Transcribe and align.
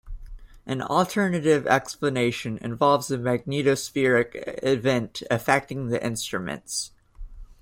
An 0.65 0.81
alternative 0.81 1.67
explanation 1.67 2.57
involves 2.57 3.11
a 3.11 3.19
magnetospheric 3.19 4.59
event 4.63 5.21
affecting 5.29 5.89
the 5.89 6.03
instruments. 6.03 6.89